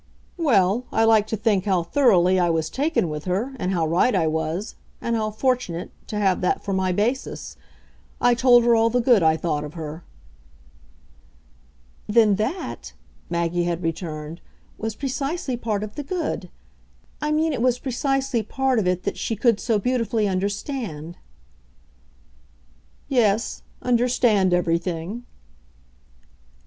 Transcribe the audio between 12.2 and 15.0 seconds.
that," Maggie had returned, "was